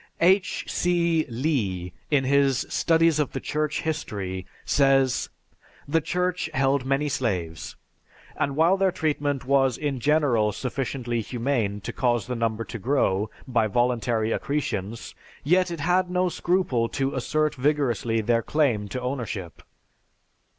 [0.19, 0.65] H.
[0.67, 1.27] C.
[1.29, 5.29] Lea in his "Studies of the Church History" says,
[5.87, 7.75] "The Church held many slaves,
[8.35, 13.29] and while their treatment was in general sufficiently humane to cause the number to grow
[13.47, 19.61] by voluntary accretions, yet it had no scruple to assert vigorously their claim to ownership.